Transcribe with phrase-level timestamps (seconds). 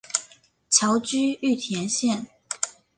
[0.71, 2.25] 侨居玉田县。